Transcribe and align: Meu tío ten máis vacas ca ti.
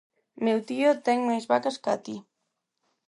Meu 0.45 0.59
tío 0.69 0.89
ten 1.05 1.19
máis 1.29 1.45
vacas 1.51 1.77
ca 1.83 1.93
ti. 2.05 2.15